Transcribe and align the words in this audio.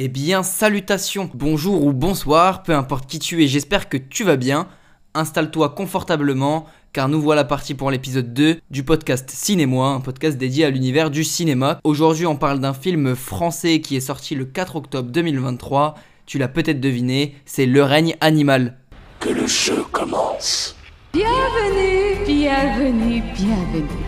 Eh 0.00 0.06
bien, 0.06 0.44
salutations, 0.44 1.28
bonjour 1.34 1.84
ou 1.84 1.92
bonsoir, 1.92 2.62
peu 2.62 2.72
importe 2.72 3.10
qui 3.10 3.18
tu 3.18 3.42
es, 3.42 3.48
j'espère 3.48 3.88
que 3.88 3.96
tu 3.96 4.22
vas 4.22 4.36
bien. 4.36 4.68
Installe-toi 5.14 5.70
confortablement, 5.70 6.66
car 6.92 7.08
nous 7.08 7.20
voilà 7.20 7.42
partis 7.42 7.74
pour 7.74 7.90
l'épisode 7.90 8.32
2 8.32 8.60
du 8.70 8.84
podcast 8.84 9.28
Cinémoi, 9.28 9.88
un 9.88 10.00
podcast 10.00 10.38
dédié 10.38 10.64
à 10.66 10.70
l'univers 10.70 11.10
du 11.10 11.24
cinéma. 11.24 11.80
Aujourd'hui, 11.82 12.26
on 12.26 12.36
parle 12.36 12.60
d'un 12.60 12.74
film 12.74 13.16
français 13.16 13.80
qui 13.80 13.96
est 13.96 14.00
sorti 14.00 14.36
le 14.36 14.44
4 14.44 14.76
octobre 14.76 15.10
2023. 15.10 15.96
Tu 16.26 16.38
l'as 16.38 16.46
peut-être 16.46 16.80
deviné, 16.80 17.34
c'est 17.44 17.66
Le 17.66 17.82
règne 17.82 18.14
animal. 18.20 18.78
Que 19.18 19.30
le 19.30 19.48
jeu 19.48 19.82
commence. 19.90 20.76
Bienvenue, 21.12 22.24
bienvenue, 22.24 23.22
bienvenue. 23.34 24.06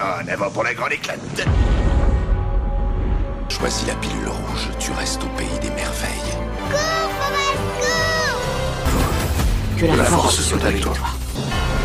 En 0.00 0.26
avant 0.26 0.50
pour 0.50 0.64
la 0.64 0.74
grande 0.74 0.94
éclate. 0.94 1.46
Choisis 3.50 3.86
la 3.88 3.94
pilule 3.96 4.28
rouge, 4.28 4.70
tu 4.78 4.92
restes 4.92 5.22
au 5.24 5.28
pays 5.36 5.58
des 5.60 5.70
merveilles. 5.70 6.38
Que 9.76 9.86
la, 9.86 9.92
Que 9.92 9.98
la 9.98 10.04
force 10.04 10.36
force 10.36 10.48
soit 10.48 10.64
avec 10.64 10.80
toi. 10.80 10.94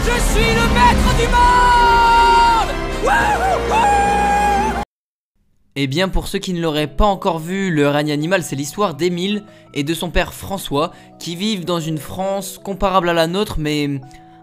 Je 0.05 0.11
suis 0.31 0.53
le 0.53 0.67
maître 0.73 1.15
du 1.17 1.27
monde 1.27 1.45
Eh 5.75 5.87
bien, 5.87 6.07
pour 6.07 6.27
ceux 6.27 6.39
qui 6.39 6.53
ne 6.53 6.61
l'auraient 6.61 6.87
pas 6.87 7.05
encore 7.05 7.39
vu, 7.39 7.71
Le 7.71 7.89
règne 7.89 8.11
animal, 8.11 8.43
c'est 8.43 8.55
l'histoire 8.55 8.93
d'Émile 8.93 9.43
et 9.73 9.83
de 9.83 9.93
son 9.93 10.11
père 10.11 10.33
François, 10.33 10.93
qui 11.19 11.35
vivent 11.35 11.65
dans 11.65 11.79
une 11.79 11.97
France 11.97 12.59
comparable 12.63 13.09
à 13.09 13.13
la 13.13 13.27
nôtre, 13.27 13.55
mais 13.57 13.99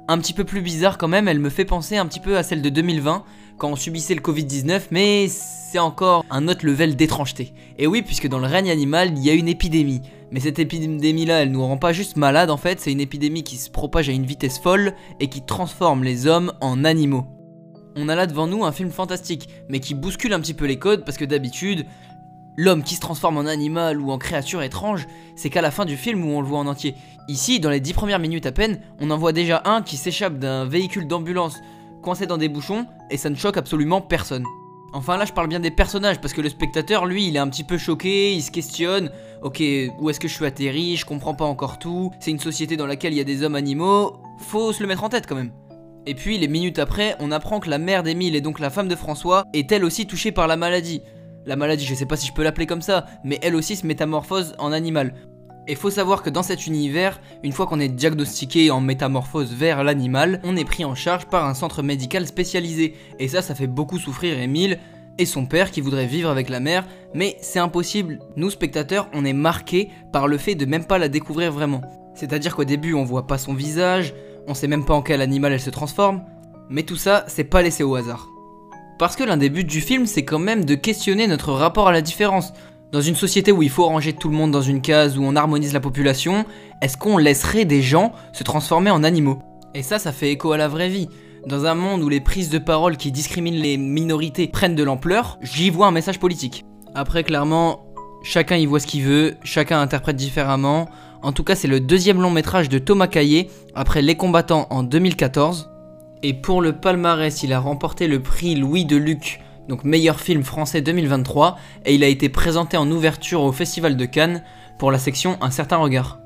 un 0.08 0.18
petit 0.18 0.32
peu 0.32 0.44
plus 0.44 0.62
bizarre 0.62 0.98
quand 0.98 1.08
même. 1.08 1.28
Elle 1.28 1.38
me 1.38 1.50
fait 1.50 1.64
penser 1.64 1.96
un 1.96 2.06
petit 2.06 2.20
peu 2.20 2.36
à 2.36 2.42
celle 2.42 2.62
de 2.62 2.68
2020, 2.68 3.24
quand 3.58 3.70
on 3.70 3.76
subissait 3.76 4.14
le 4.14 4.20
Covid-19, 4.20 4.82
mais 4.90 5.28
c'est 5.28 5.78
encore 5.78 6.24
un 6.30 6.48
autre 6.48 6.66
level 6.66 6.96
d'étrangeté. 6.96 7.54
Et 7.78 7.86
oui, 7.86 8.02
puisque 8.02 8.28
dans 8.28 8.38
Le 8.38 8.46
règne 8.46 8.70
animal, 8.70 9.12
il 9.16 9.24
y 9.24 9.30
a 9.30 9.34
une 9.34 9.48
épidémie. 9.48 10.02
Mais 10.30 10.40
cette 10.40 10.58
épidémie-là, 10.58 11.42
elle 11.42 11.50
nous 11.50 11.64
rend 11.64 11.76
pas 11.76 11.92
juste 11.92 12.16
malade 12.16 12.50
en 12.50 12.56
fait, 12.56 12.80
c'est 12.80 12.90
une 12.90 13.00
épidémie 13.00 13.44
qui 13.44 13.56
se 13.56 13.70
propage 13.70 14.08
à 14.08 14.12
une 14.12 14.24
vitesse 14.24 14.58
folle 14.58 14.94
et 15.20 15.28
qui 15.28 15.44
transforme 15.44 16.04
les 16.04 16.26
hommes 16.26 16.52
en 16.60 16.84
animaux. 16.84 17.26
On 17.96 18.08
a 18.08 18.14
là 18.14 18.26
devant 18.26 18.46
nous 18.46 18.64
un 18.64 18.72
film 18.72 18.90
fantastique, 18.90 19.50
mais 19.68 19.80
qui 19.80 19.94
bouscule 19.94 20.32
un 20.32 20.40
petit 20.40 20.54
peu 20.54 20.64
les 20.64 20.78
codes 20.78 21.04
parce 21.04 21.18
que 21.18 21.26
d'habitude, 21.26 21.84
l'homme 22.56 22.82
qui 22.82 22.94
se 22.94 23.00
transforme 23.00 23.38
en 23.38 23.46
animal 23.46 24.00
ou 24.00 24.10
en 24.10 24.18
créature 24.18 24.62
étrange, 24.62 25.06
c'est 25.36 25.50
qu'à 25.50 25.62
la 25.62 25.70
fin 25.70 25.84
du 25.84 25.96
film 25.96 26.24
où 26.24 26.36
on 26.36 26.40
le 26.40 26.46
voit 26.46 26.58
en 26.58 26.66
entier. 26.66 26.94
Ici, 27.28 27.60
dans 27.60 27.70
les 27.70 27.80
10 27.80 27.92
premières 27.92 28.18
minutes 28.18 28.46
à 28.46 28.52
peine, 28.52 28.80
on 29.00 29.10
en 29.10 29.18
voit 29.18 29.32
déjà 29.32 29.62
un 29.64 29.82
qui 29.82 29.96
s'échappe 29.96 30.38
d'un 30.38 30.64
véhicule 30.64 31.06
d'ambulance 31.06 31.60
coincé 32.02 32.26
dans 32.26 32.38
des 32.38 32.48
bouchons 32.48 32.86
et 33.10 33.16
ça 33.16 33.30
ne 33.30 33.36
choque 33.36 33.56
absolument 33.56 34.00
personne. 34.00 34.44
Enfin 34.94 35.16
là 35.16 35.24
je 35.24 35.32
parle 35.32 35.48
bien 35.48 35.60
des 35.60 35.70
personnages 35.70 36.20
parce 36.20 36.34
que 36.34 36.42
le 36.42 36.50
spectateur 36.50 37.06
lui 37.06 37.26
il 37.26 37.36
est 37.36 37.38
un 37.38 37.48
petit 37.48 37.64
peu 37.64 37.78
choqué, 37.78 38.34
il 38.34 38.42
se 38.42 38.50
questionne, 38.50 39.10
ok 39.40 39.62
où 39.98 40.10
est-ce 40.10 40.20
que 40.20 40.28
je 40.28 40.34
suis 40.34 40.44
atterri, 40.44 40.96
je 40.96 41.06
comprends 41.06 41.34
pas 41.34 41.46
encore 41.46 41.78
tout, 41.78 42.10
c'est 42.20 42.30
une 42.30 42.38
société 42.38 42.76
dans 42.76 42.86
laquelle 42.86 43.14
il 43.14 43.16
y 43.16 43.20
a 43.20 43.24
des 43.24 43.42
hommes 43.42 43.54
animaux, 43.54 44.18
faut 44.36 44.70
se 44.72 44.82
le 44.82 44.88
mettre 44.88 45.04
en 45.04 45.08
tête 45.08 45.26
quand 45.26 45.36
même. 45.36 45.52
Et 46.04 46.14
puis 46.14 46.36
les 46.36 46.48
minutes 46.48 46.78
après, 46.78 47.16
on 47.20 47.30
apprend 47.30 47.58
que 47.58 47.70
la 47.70 47.78
mère 47.78 48.02
d'Émile 48.02 48.36
et 48.36 48.42
donc 48.42 48.58
la 48.58 48.68
femme 48.68 48.88
de 48.88 48.96
François 48.96 49.44
est 49.54 49.72
elle 49.72 49.84
aussi 49.84 50.06
touchée 50.06 50.32
par 50.32 50.46
la 50.46 50.56
maladie. 50.56 51.00
La 51.46 51.56
maladie, 51.56 51.84
je 51.84 51.94
sais 51.94 52.06
pas 52.06 52.16
si 52.16 52.26
je 52.26 52.32
peux 52.32 52.42
l'appeler 52.42 52.66
comme 52.66 52.82
ça, 52.82 53.06
mais 53.24 53.38
elle 53.42 53.56
aussi 53.56 53.76
se 53.76 53.86
métamorphose 53.86 54.54
en 54.58 54.72
animal. 54.72 55.14
Et 55.68 55.76
faut 55.76 55.90
savoir 55.90 56.22
que 56.22 56.30
dans 56.30 56.42
cet 56.42 56.66
univers, 56.66 57.20
une 57.44 57.52
fois 57.52 57.66
qu'on 57.66 57.78
est 57.78 57.88
diagnostiqué 57.88 58.70
en 58.70 58.80
métamorphose 58.80 59.52
vers 59.52 59.84
l'animal, 59.84 60.40
on 60.44 60.56
est 60.56 60.64
pris 60.64 60.84
en 60.84 60.94
charge 60.94 61.26
par 61.26 61.46
un 61.46 61.54
centre 61.54 61.82
médical 61.82 62.26
spécialisé. 62.26 62.94
Et 63.20 63.28
ça, 63.28 63.42
ça 63.42 63.54
fait 63.54 63.68
beaucoup 63.68 63.98
souffrir 63.98 64.38
Émile 64.38 64.78
et 65.18 65.26
son 65.26 65.46
père 65.46 65.70
qui 65.70 65.80
voudrait 65.80 66.06
vivre 66.06 66.30
avec 66.30 66.48
la 66.48 66.58
mère, 66.58 66.86
mais 67.14 67.36
c'est 67.40 67.58
impossible. 67.58 68.18
Nous, 68.36 68.50
spectateurs, 68.50 69.08
on 69.12 69.24
est 69.24 69.32
marqués 69.32 69.90
par 70.12 70.26
le 70.26 70.38
fait 70.38 70.54
de 70.54 70.64
même 70.64 70.84
pas 70.84 70.98
la 70.98 71.08
découvrir 71.08 71.52
vraiment. 71.52 71.82
C'est-à-dire 72.14 72.56
qu'au 72.56 72.64
début, 72.64 72.94
on 72.94 73.04
voit 73.04 73.26
pas 73.26 73.38
son 73.38 73.54
visage, 73.54 74.14
on 74.48 74.54
sait 74.54 74.68
même 74.68 74.84
pas 74.84 74.94
en 74.94 75.02
quel 75.02 75.20
animal 75.20 75.52
elle 75.52 75.60
se 75.60 75.70
transforme, 75.70 76.24
mais 76.68 76.82
tout 76.82 76.96
ça, 76.96 77.24
c'est 77.28 77.44
pas 77.44 77.62
laissé 77.62 77.84
au 77.84 77.94
hasard. 77.94 78.31
Parce 79.02 79.16
que 79.16 79.24
l'un 79.24 79.36
des 79.36 79.50
buts 79.50 79.64
du 79.64 79.80
film, 79.80 80.06
c'est 80.06 80.24
quand 80.24 80.38
même 80.38 80.64
de 80.64 80.76
questionner 80.76 81.26
notre 81.26 81.50
rapport 81.50 81.88
à 81.88 81.92
la 81.92 82.02
différence. 82.02 82.52
Dans 82.92 83.00
une 83.00 83.16
société 83.16 83.50
où 83.50 83.60
il 83.60 83.68
faut 83.68 83.84
ranger 83.84 84.12
tout 84.12 84.28
le 84.28 84.36
monde 84.36 84.52
dans 84.52 84.62
une 84.62 84.80
case, 84.80 85.18
où 85.18 85.24
on 85.24 85.34
harmonise 85.34 85.72
la 85.72 85.80
population, 85.80 86.44
est-ce 86.82 86.96
qu'on 86.96 87.18
laisserait 87.18 87.64
des 87.64 87.82
gens 87.82 88.12
se 88.32 88.44
transformer 88.44 88.92
en 88.92 89.02
animaux? 89.02 89.40
Et 89.74 89.82
ça, 89.82 89.98
ça 89.98 90.12
fait 90.12 90.30
écho 90.30 90.52
à 90.52 90.56
la 90.56 90.68
vraie 90.68 90.88
vie. 90.88 91.08
Dans 91.48 91.64
un 91.64 91.74
monde 91.74 92.04
où 92.04 92.08
les 92.08 92.20
prises 92.20 92.48
de 92.48 92.58
parole 92.58 92.96
qui 92.96 93.10
discriminent 93.10 93.60
les 93.60 93.76
minorités 93.76 94.46
prennent 94.46 94.76
de 94.76 94.84
l'ampleur, 94.84 95.36
j'y 95.42 95.68
vois 95.68 95.88
un 95.88 95.90
message 95.90 96.20
politique. 96.20 96.64
Après, 96.94 97.24
clairement, 97.24 97.84
chacun 98.22 98.54
y 98.54 98.66
voit 98.66 98.78
ce 98.78 98.86
qu'il 98.86 99.02
veut, 99.02 99.34
chacun 99.42 99.80
interprète 99.80 100.14
différemment. 100.14 100.88
En 101.22 101.32
tout 101.32 101.42
cas, 101.42 101.56
c'est 101.56 101.66
le 101.66 101.80
deuxième 101.80 102.22
long 102.22 102.30
métrage 102.30 102.68
de 102.68 102.78
Thomas 102.78 103.08
Caillé, 103.08 103.50
après 103.74 104.00
Les 104.00 104.14
Combattants 104.14 104.68
en 104.70 104.84
2014. 104.84 105.71
Et 106.24 106.34
pour 106.34 106.62
le 106.62 106.72
palmarès, 106.72 107.42
il 107.42 107.52
a 107.52 107.58
remporté 107.58 108.06
le 108.06 108.22
prix 108.22 108.54
Louis 108.54 108.84
de 108.84 108.96
Luc, 108.96 109.40
donc 109.68 109.82
meilleur 109.82 110.20
film 110.20 110.44
français 110.44 110.80
2023, 110.80 111.58
et 111.84 111.96
il 111.96 112.04
a 112.04 112.06
été 112.06 112.28
présenté 112.28 112.76
en 112.76 112.88
ouverture 112.90 113.42
au 113.42 113.50
Festival 113.50 113.96
de 113.96 114.04
Cannes 114.04 114.44
pour 114.78 114.92
la 114.92 114.98
section 114.98 115.36
Un 115.40 115.50
certain 115.50 115.78
regard. 115.78 116.20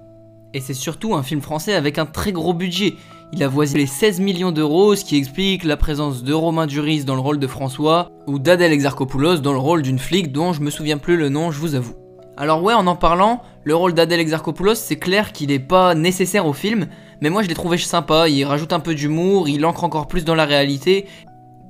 Et 0.53 0.61
c'est 0.61 0.75
surtout 0.75 1.15
un 1.15 1.23
film 1.23 1.41
français 1.41 1.75
avec 1.75 1.99
un 1.99 2.05
très 2.05 2.33
gros 2.33 2.53
budget. 2.53 2.95
Il 3.33 3.43
a 3.43 3.49
voisiné 3.49 3.81
les 3.81 3.87
16 3.87 4.21
millions 4.21 4.53
d'euros, 4.53 4.95
ce 4.95 5.05
qui 5.05 5.17
explique 5.17 5.65
la 5.65 5.79
présence 5.79 6.23
de 6.23 6.33
Romain 6.35 6.67
Duris 6.67 7.05
dans 7.05 7.15
le 7.15 7.21
rôle 7.21 7.39
de 7.39 7.47
François, 7.47 8.11
ou 8.27 8.39
d'Adèle 8.39 8.73
Exarchopoulos 8.73 9.39
dans 9.39 9.53
le 9.53 9.59
rôle 9.59 9.81
d'une 9.81 9.99
flic 9.99 10.31
dont 10.31 10.53
je 10.53 10.61
me 10.61 10.71
souviens 10.71 10.99
plus 10.99 11.17
le 11.17 11.31
nom, 11.31 11.51
je 11.51 11.59
vous 11.59 11.75
avoue. 11.75 12.06
Alors 12.39 12.63
ouais, 12.63 12.75
en 12.75 12.87
en 12.87 12.97
parlant, 12.97 13.41
le 13.65 13.75
rôle 13.75 13.95
d'Adèle 13.95 14.21
Exarchopoulos, 14.21 14.75
c'est 14.75 14.99
clair 14.99 15.33
qu'il 15.33 15.49
n'est 15.49 15.59
pas 15.59 15.95
nécessaire 15.95 16.47
au 16.47 16.53
film, 16.53 16.87
mais 17.23 17.31
moi 17.31 17.43
je 17.43 17.49
l'ai 17.49 17.55
trouvé 17.55 17.79
sympa, 17.79 18.29
il 18.29 18.45
rajoute 18.45 18.75
un 18.75 18.81
peu 18.81 18.95
d'humour, 18.95 19.49
il 19.49 19.65
ancre 19.65 19.85
encore 19.85 20.07
plus 20.07 20.27
dans 20.27 20.35
la 20.35 20.45
réalité. 20.45 21.07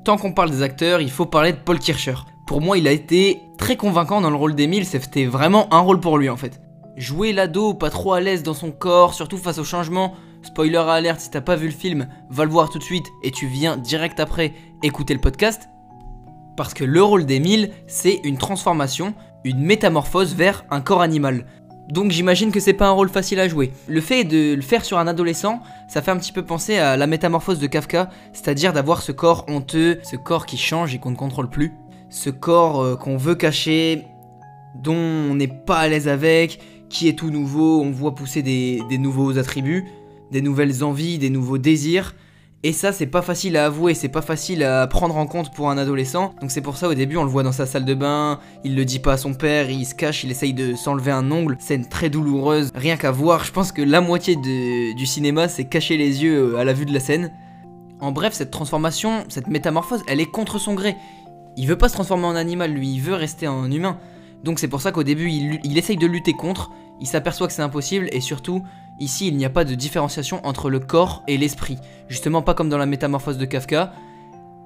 Tant 0.04 0.16
qu'on 0.16 0.32
parle 0.32 0.50
des 0.50 0.62
acteurs, 0.62 1.00
il 1.00 1.10
faut 1.10 1.26
parler 1.26 1.52
de 1.52 1.58
Paul 1.58 1.78
Kircher. 1.78 2.16
Pour 2.48 2.60
moi, 2.60 2.78
il 2.78 2.88
a 2.88 2.92
été 2.92 3.42
très 3.58 3.76
convaincant 3.76 4.20
dans 4.20 4.30
le 4.30 4.36
rôle 4.36 4.56
d'Emile, 4.56 4.86
c'était 4.86 5.26
vraiment 5.26 5.72
un 5.72 5.78
rôle 5.78 6.00
pour 6.00 6.18
lui 6.18 6.28
en 6.28 6.36
fait. 6.36 6.60
Jouer 6.96 7.32
l'ado 7.32 7.74
pas 7.74 7.90
trop 7.90 8.14
à 8.14 8.20
l'aise 8.20 8.42
dans 8.42 8.54
son 8.54 8.72
corps, 8.72 9.14
surtout 9.14 9.38
face 9.38 9.58
au 9.58 9.64
changement, 9.64 10.14
spoiler 10.42 10.78
alerte 10.78 11.20
si 11.20 11.30
t'as 11.30 11.40
pas 11.40 11.54
vu 11.54 11.66
le 11.66 11.72
film, 11.72 12.08
va 12.28 12.44
le 12.44 12.50
voir 12.50 12.70
tout 12.70 12.78
de 12.78 12.84
suite 12.84 13.06
et 13.22 13.30
tu 13.30 13.46
viens 13.46 13.76
direct 13.76 14.18
après 14.18 14.52
écouter 14.82 15.14
le 15.14 15.20
podcast. 15.20 15.68
Parce 16.56 16.74
que 16.74 16.84
le 16.84 17.02
rôle 17.02 17.26
d'Emile, 17.26 17.70
c'est 17.86 18.20
une 18.24 18.38
transformation, 18.38 19.14
une 19.46 19.60
métamorphose 19.60 20.34
vers 20.34 20.64
un 20.70 20.80
corps 20.80 21.02
animal. 21.02 21.46
Donc 21.88 22.10
j'imagine 22.10 22.50
que 22.50 22.58
c'est 22.58 22.72
pas 22.72 22.88
un 22.88 22.92
rôle 22.92 23.08
facile 23.08 23.38
à 23.38 23.46
jouer. 23.46 23.72
Le 23.86 24.00
fait 24.00 24.24
de 24.24 24.54
le 24.54 24.62
faire 24.62 24.84
sur 24.84 24.98
un 24.98 25.06
adolescent, 25.06 25.60
ça 25.88 26.02
fait 26.02 26.10
un 26.10 26.16
petit 26.16 26.32
peu 26.32 26.44
penser 26.44 26.78
à 26.78 26.96
la 26.96 27.06
métamorphose 27.06 27.60
de 27.60 27.66
Kafka, 27.68 28.10
c'est-à-dire 28.32 28.72
d'avoir 28.72 29.02
ce 29.02 29.12
corps 29.12 29.44
honteux, 29.48 30.00
ce 30.02 30.16
corps 30.16 30.46
qui 30.46 30.56
change 30.56 30.94
et 30.94 30.98
qu'on 30.98 31.12
ne 31.12 31.16
contrôle 31.16 31.48
plus, 31.48 31.72
ce 32.10 32.28
corps 32.30 32.82
euh, 32.82 32.96
qu'on 32.96 33.16
veut 33.16 33.36
cacher, 33.36 34.02
dont 34.74 34.96
on 34.96 35.34
n'est 35.36 35.46
pas 35.46 35.78
à 35.78 35.88
l'aise 35.88 36.08
avec, 36.08 36.60
qui 36.88 37.08
est 37.08 37.16
tout 37.16 37.30
nouveau, 37.30 37.80
on 37.82 37.92
voit 37.92 38.14
pousser 38.16 38.42
des, 38.42 38.82
des 38.88 38.98
nouveaux 38.98 39.38
attributs, 39.38 39.84
des 40.32 40.42
nouvelles 40.42 40.82
envies, 40.82 41.18
des 41.18 41.30
nouveaux 41.30 41.58
désirs. 41.58 42.14
Et 42.66 42.72
ça, 42.72 42.90
c'est 42.90 43.06
pas 43.06 43.22
facile 43.22 43.56
à 43.56 43.66
avouer, 43.66 43.94
c'est 43.94 44.08
pas 44.08 44.22
facile 44.22 44.64
à 44.64 44.88
prendre 44.88 45.16
en 45.16 45.26
compte 45.28 45.54
pour 45.54 45.70
un 45.70 45.78
adolescent. 45.78 46.34
Donc 46.40 46.50
c'est 46.50 46.60
pour 46.60 46.76
ça 46.76 46.88
au 46.88 46.94
début, 46.94 47.16
on 47.16 47.22
le 47.22 47.30
voit 47.30 47.44
dans 47.44 47.52
sa 47.52 47.64
salle 47.64 47.84
de 47.84 47.94
bain, 47.94 48.40
il 48.64 48.74
le 48.74 48.84
dit 48.84 48.98
pas 48.98 49.12
à 49.12 49.16
son 49.16 49.34
père, 49.34 49.70
il 49.70 49.86
se 49.86 49.94
cache, 49.94 50.24
il 50.24 50.32
essaye 50.32 50.52
de 50.52 50.74
s'enlever 50.74 51.12
un 51.12 51.30
ongle. 51.30 51.54
Scène 51.60 51.88
très 51.88 52.10
douloureuse, 52.10 52.72
rien 52.74 52.96
qu'à 52.96 53.12
voir. 53.12 53.44
Je 53.44 53.52
pense 53.52 53.70
que 53.70 53.82
la 53.82 54.00
moitié 54.00 54.34
de- 54.34 54.96
du 54.96 55.06
cinéma, 55.06 55.46
c'est 55.46 55.66
cacher 55.66 55.96
les 55.96 56.24
yeux 56.24 56.54
euh, 56.54 56.58
à 56.58 56.64
la 56.64 56.72
vue 56.72 56.86
de 56.86 56.92
la 56.92 56.98
scène. 56.98 57.30
En 58.00 58.10
bref, 58.10 58.32
cette 58.32 58.50
transformation, 58.50 59.22
cette 59.28 59.46
métamorphose, 59.46 60.02
elle 60.08 60.18
est 60.20 60.26
contre 60.26 60.58
son 60.58 60.74
gré. 60.74 60.96
Il 61.56 61.68
veut 61.68 61.78
pas 61.78 61.88
se 61.88 61.94
transformer 61.94 62.26
en 62.26 62.34
animal, 62.34 62.72
lui, 62.72 62.94
il 62.94 63.00
veut 63.00 63.14
rester 63.14 63.46
en 63.46 63.70
humain. 63.70 63.96
Donc 64.42 64.58
c'est 64.58 64.66
pour 64.66 64.80
ça 64.80 64.90
qu'au 64.90 65.04
début, 65.04 65.30
il, 65.30 65.60
il 65.62 65.78
essaye 65.78 65.98
de 65.98 66.06
lutter 66.08 66.32
contre, 66.32 66.72
il 67.00 67.06
s'aperçoit 67.06 67.46
que 67.46 67.52
c'est 67.52 67.62
impossible, 67.62 68.08
et 68.10 68.20
surtout, 68.20 68.64
ici, 69.00 69.28
il 69.28 69.36
n'y 69.36 69.44
a 69.44 69.50
pas 69.50 69.64
de 69.64 69.74
différenciation 69.74 70.44
entre 70.44 70.70
le 70.70 70.80
corps 70.80 71.22
et 71.28 71.36
l'esprit. 71.36 71.78
Justement, 72.08 72.42
pas 72.42 72.54
comme 72.54 72.68
dans 72.68 72.78
la 72.78 72.86
métamorphose 72.86 73.38
de 73.38 73.44
Kafka. 73.44 73.92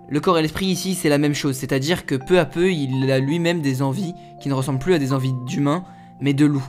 Le 0.09 0.21
corps 0.21 0.39
et 0.39 0.43
l'esprit 0.43 0.67
ici, 0.67 0.95
c'est 0.95 1.09
la 1.09 1.19
même 1.19 1.35
chose, 1.35 1.57
c'est-à-dire 1.57 2.05
que 2.05 2.17
peu 2.17 2.39
à 2.39 2.45
peu, 2.45 2.73
il 2.73 3.11
a 3.13 3.21
lui-même 3.21 3.61
des 3.61 3.81
envies 3.81 4.15
qui 4.41 4.49
ne 4.49 4.55
ressemblent 4.55 4.81
plus 4.81 4.95
à 4.95 4.99
des 4.99 5.13
envies 5.13 5.35
d'humain, 5.47 5.85
mais 6.21 6.35
de 6.35 6.47
loup. 6.47 6.67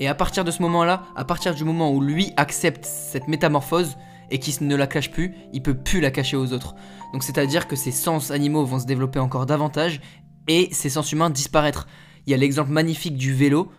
Et 0.00 0.08
à 0.08 0.14
partir 0.14 0.44
de 0.44 0.50
ce 0.50 0.62
moment-là, 0.62 1.02
à 1.14 1.26
partir 1.26 1.54
du 1.54 1.64
moment 1.64 1.92
où 1.92 2.00
lui 2.00 2.32
accepte 2.38 2.86
cette 2.86 3.28
métamorphose 3.28 3.98
et 4.30 4.38
qu'il 4.38 4.66
ne 4.66 4.74
la 4.74 4.86
cache 4.86 5.10
plus, 5.10 5.34
il 5.52 5.62
peut 5.62 5.74
plus 5.74 6.00
la 6.00 6.10
cacher 6.10 6.38
aux 6.38 6.54
autres. 6.54 6.74
Donc 7.12 7.22
c'est-à-dire 7.22 7.68
que 7.68 7.76
ses 7.76 7.90
sens 7.90 8.30
animaux 8.30 8.64
vont 8.64 8.78
se 8.78 8.86
développer 8.86 9.18
encore 9.18 9.44
davantage 9.44 10.00
et 10.48 10.68
ses 10.72 10.88
sens 10.88 11.12
humains 11.12 11.28
disparaître. 11.28 11.86
Il 12.26 12.30
y 12.30 12.34
a 12.34 12.38
l'exemple 12.38 12.70
magnifique 12.70 13.16
du 13.16 13.34
vélo. 13.34 13.70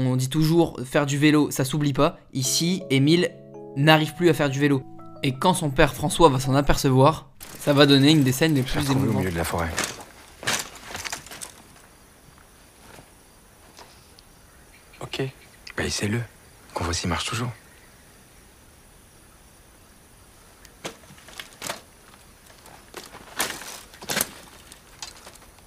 On 0.00 0.14
dit 0.14 0.28
toujours 0.28 0.78
faire 0.84 1.06
du 1.06 1.18
vélo, 1.18 1.50
ça 1.50 1.64
s'oublie 1.64 1.92
pas. 1.92 2.20
Ici, 2.32 2.84
Émile 2.88 3.32
n'arrive 3.74 4.14
plus 4.14 4.28
à 4.28 4.34
faire 4.34 4.48
du 4.48 4.60
vélo. 4.60 4.84
Et 5.24 5.34
quand 5.36 5.54
son 5.54 5.70
père 5.70 5.92
François 5.92 6.28
va 6.28 6.38
s'en 6.38 6.54
apercevoir, 6.54 7.30
ça 7.58 7.72
va 7.72 7.84
donner 7.84 8.12
une 8.12 8.22
des 8.22 8.30
scènes 8.30 8.54
les 8.54 8.62
plus 8.62 8.78
retrouvé 8.78 9.00
au 9.00 9.02
émouvantes. 9.02 9.22
milieu 9.22 9.32
de 9.32 9.36
la 9.36 9.42
forêt. 9.42 9.68
Ok. 15.00 15.22
Bah 15.76 15.82
essaie-le. 15.82 16.20
Qu'on 16.74 16.84
voit 16.84 16.94
s'il 16.94 17.08
marche 17.08 17.24
toujours. 17.24 17.50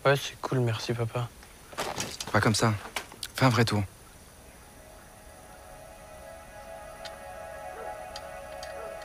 Ouais, 0.05 0.15
c'est 0.15 0.39
cool, 0.41 0.59
merci 0.61 0.93
papa. 0.93 1.27
Pas 2.31 2.39
comme 2.39 2.55
ça. 2.55 2.73
Fais 3.35 3.43
un 3.45 3.49
vrai 3.49 3.65
tour. 3.65 3.83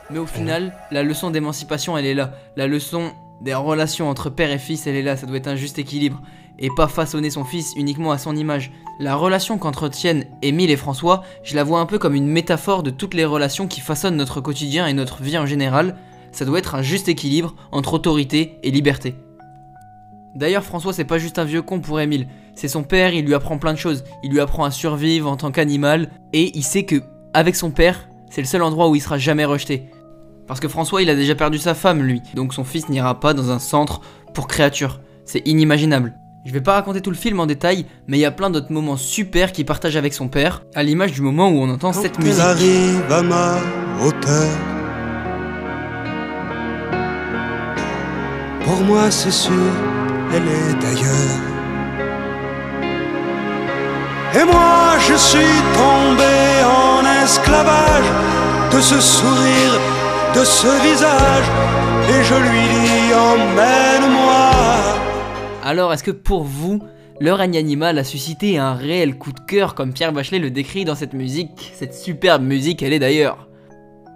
Mais 0.09 0.19
au 0.19 0.25
final, 0.25 0.73
la 0.91 1.03
leçon 1.03 1.31
d'émancipation, 1.31 1.97
elle 1.97 2.05
est 2.05 2.13
là. 2.13 2.31
La 2.55 2.67
leçon 2.67 3.11
des 3.41 3.53
relations 3.53 4.09
entre 4.09 4.29
père 4.29 4.51
et 4.51 4.57
fils, 4.57 4.87
elle 4.87 4.95
est 4.95 5.03
là. 5.03 5.17
Ça 5.17 5.25
doit 5.25 5.37
être 5.37 5.47
un 5.47 5.55
juste 5.55 5.79
équilibre. 5.79 6.21
Et 6.59 6.69
pas 6.75 6.87
façonner 6.87 7.29
son 7.29 7.43
fils 7.43 7.73
uniquement 7.75 8.11
à 8.11 8.17
son 8.17 8.35
image. 8.35 8.71
La 8.99 9.15
relation 9.15 9.57
qu'entretiennent 9.57 10.25
Émile 10.41 10.71
et 10.71 10.77
François, 10.77 11.23
je 11.43 11.55
la 11.55 11.63
vois 11.63 11.79
un 11.79 11.85
peu 11.85 11.99
comme 11.99 12.15
une 12.15 12.27
métaphore 12.27 12.83
de 12.83 12.89
toutes 12.89 13.13
les 13.13 13.25
relations 13.25 13.67
qui 13.67 13.81
façonnent 13.81 14.15
notre 14.15 14.41
quotidien 14.41 14.87
et 14.87 14.93
notre 14.93 15.21
vie 15.21 15.37
en 15.37 15.45
général. 15.45 15.97
Ça 16.31 16.45
doit 16.45 16.59
être 16.59 16.75
un 16.75 16.81
juste 16.81 17.09
équilibre 17.09 17.55
entre 17.71 17.93
autorité 17.93 18.57
et 18.63 18.71
liberté. 18.71 19.15
D'ailleurs, 20.35 20.63
François, 20.63 20.93
c'est 20.93 21.03
pas 21.03 21.19
juste 21.19 21.37
un 21.37 21.43
vieux 21.43 21.61
con 21.61 21.79
pour 21.79 21.99
Émile. 21.99 22.27
C'est 22.55 22.67
son 22.67 22.83
père, 22.83 23.13
il 23.13 23.25
lui 23.25 23.33
apprend 23.33 23.57
plein 23.57 23.73
de 23.73 23.77
choses. 23.77 24.03
Il 24.23 24.31
lui 24.31 24.39
apprend 24.39 24.63
à 24.63 24.71
survivre 24.71 25.29
en 25.29 25.35
tant 25.35 25.51
qu'animal. 25.51 26.09
Et 26.33 26.57
il 26.57 26.63
sait 26.63 26.85
que, 26.85 27.03
avec 27.33 27.55
son 27.55 27.71
père, 27.71 28.07
c'est 28.29 28.41
le 28.41 28.47
seul 28.47 28.61
endroit 28.61 28.89
où 28.89 28.95
il 28.95 29.01
sera 29.01 29.17
jamais 29.17 29.45
rejeté. 29.45 29.89
Parce 30.47 30.59
que 30.59 30.67
François, 30.67 31.01
il 31.01 31.09
a 31.09 31.15
déjà 31.15 31.35
perdu 31.35 31.57
sa 31.57 31.73
femme, 31.73 32.01
lui. 32.01 32.21
Donc 32.33 32.53
son 32.53 32.63
fils 32.63 32.89
n'ira 32.89 33.19
pas 33.19 33.33
dans 33.33 33.51
un 33.51 33.59
centre 33.59 34.01
pour 34.33 34.47
créatures. 34.47 35.01
C'est 35.25 35.45
inimaginable. 35.45 36.15
Je 36.45 36.53
vais 36.53 36.61
pas 36.61 36.75
raconter 36.75 37.01
tout 37.01 37.09
le 37.09 37.17
film 37.17 37.41
en 37.41 37.45
détail, 37.45 37.85
mais 38.07 38.17
il 38.17 38.21
y 38.21 38.25
a 38.25 38.31
plein 38.31 38.49
d'autres 38.49 38.71
moments 38.71 38.95
super 38.95 39.51
qu'il 39.51 39.65
partage 39.65 39.97
avec 39.97 40.13
son 40.13 40.29
père, 40.29 40.63
à 40.73 40.83
l'image 40.83 41.11
du 41.11 41.21
moment 41.21 41.49
où 41.49 41.57
on 41.59 41.69
entend 41.69 41.91
cette 41.91 42.17
musique. 42.19 42.39
arrive 42.39 43.11
à 43.11 43.21
ma 43.21 43.57
hauteur. 44.01 44.47
Pour 48.63 48.79
moi, 48.85 49.11
c'est 49.11 49.31
sûr, 49.31 49.53
elle 50.33 50.43
est 50.47 50.73
d'ailleurs. 50.81 51.57
Et 54.35 54.45
moi, 54.45 54.97
je 54.99 55.15
suis 55.15 55.39
tombé 55.73 56.63
en 56.63 57.23
esclavage 57.23 58.05
de 58.73 58.79
ce 58.79 59.01
sourire, 59.01 59.79
de 60.33 60.43
ce 60.43 60.67
visage. 60.83 61.45
Et 62.09 62.23
je 62.23 62.35
lui 62.35 62.67
dis, 62.69 63.13
emmène-moi. 63.13 64.51
Alors, 65.63 65.93
est-ce 65.93 66.03
que 66.03 66.11
pour 66.11 66.43
vous, 66.43 66.81
le 67.19 67.33
règne 67.33 67.57
animal 67.57 67.97
a 67.97 68.03
suscité 68.03 68.57
un 68.57 68.73
réel 68.73 69.17
coup 69.17 69.31
de 69.31 69.39
cœur 69.39 69.75
comme 69.75 69.93
Pierre 69.93 70.13
Bachelet 70.13 70.39
le 70.39 70.51
décrit 70.51 70.85
dans 70.85 70.95
cette 70.95 71.13
musique 71.13 71.71
Cette 71.73 71.93
superbe 71.93 72.43
musique, 72.43 72.83
elle 72.83 72.93
est 72.93 72.99
d'ailleurs? 72.99 73.47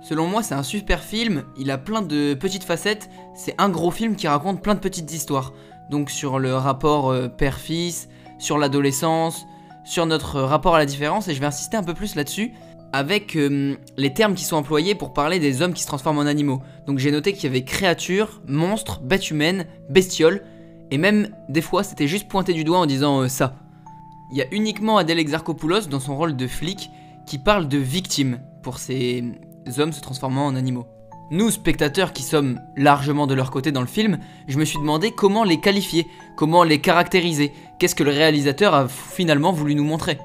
Selon 0.02 0.28
moi, 0.28 0.42
c'est 0.42 0.56
un 0.56 0.64
super 0.64 1.04
film, 1.04 1.44
il 1.60 1.70
a 1.70 1.78
plein 1.78 2.02
de 2.02 2.34
petites 2.34 2.64
facettes, 2.64 3.10
c'est 3.36 3.54
un 3.60 3.70
gros 3.70 3.92
film 3.92 4.16
qui 4.16 4.28
raconte 4.28 4.62
plein 4.62 4.74
de 4.74 4.80
petites 4.80 5.14
histoires. 5.14 5.54
Donc 5.92 6.10
sur 6.10 6.40
le 6.40 6.56
rapport 6.56 7.12
euh, 7.12 7.28
père-fils, 7.28 8.10
sur 8.40 8.58
l'adolescence, 8.58 9.46
sur 9.84 10.06
notre 10.06 10.42
rapport 10.42 10.76
à 10.76 10.80
la 10.80 10.86
différence, 10.86 11.28
et 11.28 11.36
je 11.36 11.40
vais 11.40 11.46
insister 11.46 11.78
un 11.78 11.84
peu 11.84 11.94
plus 11.94 12.16
là-dessus, 12.16 12.54
avec 12.94 13.36
euh, 13.36 13.76
les 13.98 14.14
termes 14.14 14.36
qui 14.36 14.44
sont 14.44 14.58
employés 14.58 14.96
pour 14.96 15.14
parler 15.14 15.40
des 15.40 15.62
hommes 15.62 15.74
qui 15.74 15.82
se 15.82 15.88
transforment 15.88 16.20
en 16.20 16.26
animaux. 16.26 16.62
Donc 16.88 17.00
j'ai 17.00 17.12
noté 17.12 17.34
qu'il 17.34 17.46
y 17.46 17.48
avait 17.48 17.64
créatures, 17.64 18.42
monstres, 18.48 19.02
bêtes 19.02 19.30
humaines, 19.30 19.66
bestioles, 19.90 20.44
et 20.92 20.98
même 20.98 21.30
des 21.50 21.62
fois 21.62 21.84
c'était 21.84 22.08
juste 22.08 22.28
pointé 22.28 22.54
du 22.54 22.64
doigt 22.64 22.80
en 22.80 22.86
disant 22.86 23.22
euh, 23.22 23.28
ça. 23.28 23.56
Il 24.32 24.38
y 24.38 24.42
a 24.42 24.46
uniquement 24.52 24.98
Adèle 24.98 25.20
Exarchopoulos 25.20 25.88
dans 25.90 26.00
son 26.00 26.16
rôle 26.16 26.36
de 26.36 26.48
flic 26.48 26.90
qui 27.28 27.38
parle 27.38 27.68
de 27.68 27.78
victime 27.78 28.40
pour 28.64 28.78
ces 28.78 29.24
hommes 29.78 29.94
se 29.94 30.02
transformant 30.02 30.46
en 30.46 30.56
animaux. 30.56 30.88
Nous, 31.32 31.50
spectateurs 31.50 32.12
qui 32.12 32.24
sommes 32.24 32.60
largement 32.76 33.26
de 33.26 33.34
leur 33.34 33.52
côté 33.52 33.72
dans 33.72 33.80
le 33.80 33.88
film, 33.88 34.20
je 34.50 34.58
me 34.58 34.66
suis 34.66 34.80
demandé 34.80 35.12
comment 35.12 35.46
les 35.46 35.62
qualifier, 35.62 36.06
comment 36.36 36.64
les 36.64 36.82
caractériser, 36.82 37.54
qu'est-ce 37.80 37.96
que 37.96 38.04
le 38.04 38.12
réalisateur 38.12 38.74
a 38.74 38.90
finalement 38.90 39.54
voulu 39.54 39.76
nous 39.76 39.86
montrer? 39.86 40.18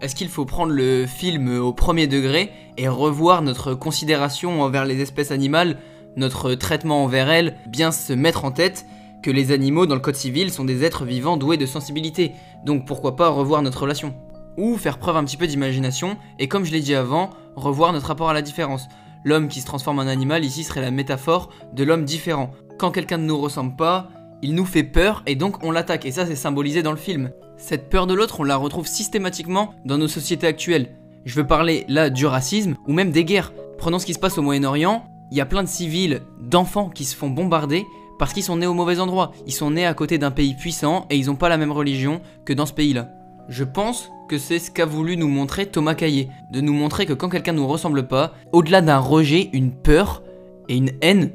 Est-ce 0.00 0.14
qu'il 0.14 0.28
faut 0.28 0.44
prendre 0.44 0.72
le 0.72 1.06
film 1.06 1.58
au 1.58 1.72
premier 1.72 2.06
degré 2.06 2.52
et 2.76 2.86
revoir 2.86 3.42
notre 3.42 3.74
considération 3.74 4.62
envers 4.62 4.84
les 4.84 5.00
espèces 5.00 5.32
animales, 5.32 5.78
notre 6.16 6.54
traitement 6.54 7.02
envers 7.02 7.28
elles, 7.28 7.56
bien 7.66 7.90
se 7.90 8.12
mettre 8.12 8.44
en 8.44 8.52
tête 8.52 8.86
que 9.24 9.30
les 9.32 9.50
animaux 9.50 9.86
dans 9.86 9.96
le 9.96 10.00
code 10.00 10.14
civil 10.14 10.52
sont 10.52 10.64
des 10.64 10.84
êtres 10.84 11.04
vivants 11.04 11.36
doués 11.36 11.56
de 11.56 11.66
sensibilité, 11.66 12.32
donc 12.64 12.86
pourquoi 12.86 13.16
pas 13.16 13.28
revoir 13.28 13.60
notre 13.62 13.82
relation? 13.82 14.14
Ou 14.56 14.76
faire 14.76 14.98
preuve 14.98 15.16
un 15.16 15.24
petit 15.24 15.36
peu 15.36 15.48
d'imagination, 15.48 16.16
et 16.38 16.46
comme 16.46 16.64
je 16.64 16.70
l'ai 16.70 16.80
dit 16.80 16.94
avant, 16.94 17.30
revoir 17.56 17.92
notre 17.92 18.06
rapport 18.06 18.30
à 18.30 18.34
la 18.34 18.42
différence. 18.42 18.86
L'homme 19.24 19.48
qui 19.48 19.60
se 19.60 19.66
transforme 19.66 19.98
en 19.98 20.02
animal 20.02 20.44
ici 20.44 20.62
serait 20.62 20.80
la 20.80 20.92
métaphore 20.92 21.50
de 21.72 21.82
l'homme 21.82 22.04
différent. 22.04 22.52
Quand 22.78 22.92
quelqu'un 22.92 23.18
ne 23.18 23.26
nous 23.26 23.40
ressemble 23.40 23.74
pas, 23.74 24.08
il 24.42 24.54
nous 24.54 24.64
fait 24.64 24.84
peur 24.84 25.22
et 25.26 25.34
donc 25.34 25.64
on 25.64 25.70
l'attaque, 25.70 26.06
et 26.06 26.12
ça 26.12 26.26
c'est 26.26 26.36
symbolisé 26.36 26.82
dans 26.82 26.92
le 26.92 26.96
film. 26.96 27.30
Cette 27.56 27.88
peur 27.88 28.06
de 28.06 28.14
l'autre, 28.14 28.40
on 28.40 28.44
la 28.44 28.56
retrouve 28.56 28.86
systématiquement 28.86 29.74
dans 29.84 29.98
nos 29.98 30.08
sociétés 30.08 30.46
actuelles. 30.46 30.96
Je 31.24 31.34
veux 31.34 31.46
parler 31.46 31.84
là 31.88 32.08
du 32.08 32.24
racisme 32.26 32.76
ou 32.86 32.92
même 32.92 33.10
des 33.10 33.24
guerres. 33.24 33.52
Prenons 33.78 33.98
ce 33.98 34.06
qui 34.06 34.14
se 34.14 34.18
passe 34.18 34.38
au 34.38 34.42
Moyen-Orient, 34.42 35.04
il 35.30 35.36
y 35.36 35.40
a 35.40 35.46
plein 35.46 35.62
de 35.62 35.68
civils, 35.68 36.22
d'enfants 36.40 36.88
qui 36.88 37.04
se 37.04 37.16
font 37.16 37.30
bombarder 37.30 37.84
parce 38.18 38.32
qu'ils 38.32 38.42
sont 38.42 38.56
nés 38.56 38.66
au 38.66 38.74
mauvais 38.74 39.00
endroit. 39.00 39.32
Ils 39.46 39.52
sont 39.52 39.72
nés 39.72 39.86
à 39.86 39.94
côté 39.94 40.18
d'un 40.18 40.30
pays 40.30 40.54
puissant 40.54 41.06
et 41.10 41.16
ils 41.16 41.26
n'ont 41.26 41.36
pas 41.36 41.48
la 41.48 41.58
même 41.58 41.72
religion 41.72 42.20
que 42.44 42.52
dans 42.52 42.66
ce 42.66 42.72
pays-là. 42.72 43.10
Je 43.48 43.64
pense 43.64 44.10
que 44.28 44.38
c'est 44.38 44.58
ce 44.58 44.70
qu'a 44.70 44.84
voulu 44.84 45.16
nous 45.16 45.28
montrer 45.28 45.66
Thomas 45.66 45.94
Caillet, 45.94 46.28
de 46.52 46.60
nous 46.60 46.72
montrer 46.72 47.06
que 47.06 47.12
quand 47.12 47.28
quelqu'un 47.28 47.52
ne 47.52 47.58
nous 47.58 47.66
ressemble 47.66 48.06
pas, 48.06 48.34
au-delà 48.52 48.82
d'un 48.82 48.98
rejet, 48.98 49.50
une 49.52 49.72
peur 49.72 50.22
et 50.68 50.76
une 50.76 50.92
haine 51.00 51.30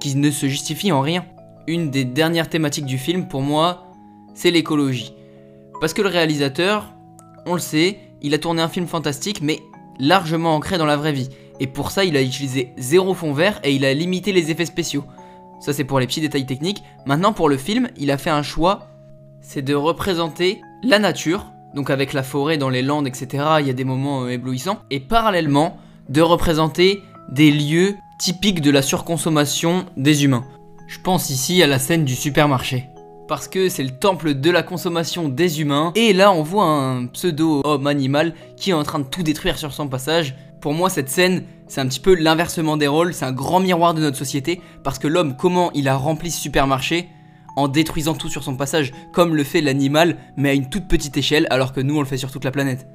qui 0.00 0.14
ne 0.16 0.30
se 0.30 0.46
justifient 0.46 0.92
en 0.92 1.00
rien. 1.00 1.24
Une 1.68 1.90
des 1.90 2.06
dernières 2.06 2.48
thématiques 2.48 2.86
du 2.86 2.96
film, 2.96 3.28
pour 3.28 3.42
moi, 3.42 3.92
c'est 4.32 4.50
l'écologie. 4.50 5.12
Parce 5.82 5.92
que 5.92 6.00
le 6.00 6.08
réalisateur, 6.08 6.94
on 7.44 7.52
le 7.52 7.60
sait, 7.60 7.98
il 8.22 8.32
a 8.32 8.38
tourné 8.38 8.62
un 8.62 8.68
film 8.68 8.86
fantastique, 8.86 9.42
mais 9.42 9.60
largement 9.98 10.54
ancré 10.54 10.78
dans 10.78 10.86
la 10.86 10.96
vraie 10.96 11.12
vie. 11.12 11.28
Et 11.60 11.66
pour 11.66 11.90
ça, 11.90 12.04
il 12.04 12.16
a 12.16 12.22
utilisé 12.22 12.72
zéro 12.78 13.12
fond 13.12 13.34
vert 13.34 13.60
et 13.64 13.74
il 13.74 13.84
a 13.84 13.92
limité 13.92 14.32
les 14.32 14.50
effets 14.50 14.64
spéciaux. 14.64 15.04
Ça, 15.60 15.74
c'est 15.74 15.84
pour 15.84 16.00
les 16.00 16.06
petits 16.06 16.22
détails 16.22 16.46
techniques. 16.46 16.82
Maintenant, 17.04 17.34
pour 17.34 17.50
le 17.50 17.58
film, 17.58 17.90
il 17.98 18.10
a 18.10 18.16
fait 18.16 18.30
un 18.30 18.42
choix 18.42 18.88
c'est 19.42 19.60
de 19.60 19.74
représenter 19.74 20.62
la 20.82 20.98
nature, 20.98 21.44
donc 21.74 21.90
avec 21.90 22.14
la 22.14 22.22
forêt 22.22 22.56
dans 22.56 22.70
les 22.70 22.80
landes, 22.80 23.06
etc. 23.06 23.44
Il 23.60 23.66
y 23.66 23.70
a 23.70 23.74
des 23.74 23.84
moments 23.84 24.22
euh, 24.22 24.30
éblouissants. 24.30 24.78
Et 24.88 25.00
parallèlement, 25.00 25.76
de 26.08 26.22
représenter 26.22 27.02
des 27.30 27.50
lieux 27.50 27.94
typiques 28.18 28.62
de 28.62 28.70
la 28.70 28.80
surconsommation 28.80 29.84
des 29.98 30.24
humains. 30.24 30.46
Je 30.88 30.98
pense 30.98 31.28
ici 31.28 31.62
à 31.62 31.66
la 31.66 31.78
scène 31.78 32.06
du 32.06 32.16
supermarché. 32.16 32.88
Parce 33.28 33.46
que 33.46 33.68
c'est 33.68 33.84
le 33.84 33.90
temple 33.90 34.32
de 34.32 34.50
la 34.50 34.62
consommation 34.62 35.28
des 35.28 35.60
humains. 35.60 35.92
Et 35.94 36.14
là, 36.14 36.32
on 36.32 36.42
voit 36.42 36.64
un 36.64 37.06
pseudo-homme 37.08 37.86
animal 37.86 38.32
qui 38.56 38.70
est 38.70 38.72
en 38.72 38.84
train 38.84 39.00
de 39.00 39.04
tout 39.04 39.22
détruire 39.22 39.58
sur 39.58 39.74
son 39.74 39.86
passage. 39.86 40.34
Pour 40.62 40.72
moi, 40.72 40.88
cette 40.88 41.10
scène, 41.10 41.44
c'est 41.66 41.82
un 41.82 41.86
petit 41.86 42.00
peu 42.00 42.14
l'inversement 42.14 42.78
des 42.78 42.86
rôles. 42.86 43.12
C'est 43.12 43.26
un 43.26 43.32
grand 43.32 43.60
miroir 43.60 43.92
de 43.92 44.00
notre 44.00 44.16
société. 44.16 44.62
Parce 44.82 44.98
que 44.98 45.08
l'homme, 45.08 45.36
comment 45.36 45.70
il 45.72 45.88
a 45.88 45.94
rempli 45.94 46.30
ce 46.30 46.40
supermarché 46.40 47.10
en 47.54 47.68
détruisant 47.68 48.14
tout 48.14 48.30
sur 48.30 48.42
son 48.42 48.56
passage, 48.56 48.94
comme 49.12 49.34
le 49.34 49.44
fait 49.44 49.60
l'animal, 49.60 50.16
mais 50.38 50.48
à 50.48 50.54
une 50.54 50.70
toute 50.70 50.88
petite 50.88 51.18
échelle, 51.18 51.46
alors 51.50 51.74
que 51.74 51.80
nous 51.80 51.96
on 51.96 52.00
le 52.00 52.06
fait 52.06 52.16
sur 52.16 52.30
toute 52.30 52.44
la 52.44 52.52
planète. 52.52 52.86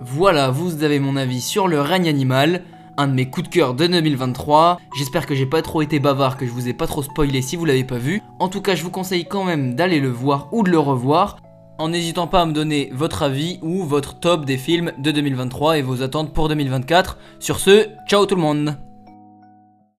Voilà, 0.00 0.50
vous 0.50 0.84
avez 0.84 1.00
mon 1.00 1.16
avis 1.16 1.40
sur 1.40 1.66
le 1.66 1.80
règne 1.80 2.08
animal, 2.08 2.62
un 2.96 3.08
de 3.08 3.14
mes 3.14 3.26
coups 3.28 3.48
de 3.48 3.52
cœur 3.52 3.74
de 3.74 3.86
2023. 3.86 4.80
J'espère 4.96 5.26
que 5.26 5.34
j'ai 5.34 5.46
pas 5.46 5.62
trop 5.62 5.82
été 5.82 5.98
bavard, 5.98 6.36
que 6.36 6.46
je 6.46 6.50
vous 6.50 6.68
ai 6.68 6.72
pas 6.72 6.86
trop 6.86 7.02
spoilé 7.02 7.42
si 7.42 7.56
vous 7.56 7.64
l'avez 7.64 7.84
pas 7.84 7.98
vu. 7.98 8.22
En 8.38 8.48
tout 8.48 8.60
cas, 8.60 8.74
je 8.74 8.82
vous 8.82 8.90
conseille 8.90 9.26
quand 9.26 9.44
même 9.44 9.74
d'aller 9.74 10.00
le 10.00 10.10
voir 10.10 10.48
ou 10.52 10.62
de 10.62 10.70
le 10.70 10.78
revoir, 10.78 11.38
en 11.78 11.88
n'hésitant 11.88 12.26
pas 12.26 12.42
à 12.42 12.46
me 12.46 12.52
donner 12.52 12.90
votre 12.92 13.22
avis 13.22 13.58
ou 13.62 13.84
votre 13.84 14.18
top 14.20 14.44
des 14.44 14.58
films 14.58 14.92
de 14.98 15.10
2023 15.10 15.78
et 15.78 15.82
vos 15.82 16.02
attentes 16.02 16.32
pour 16.32 16.48
2024. 16.48 17.18
Sur 17.40 17.58
ce, 17.58 17.88
ciao 18.08 18.26
tout 18.26 18.36
le 18.36 18.42
monde 18.42 18.76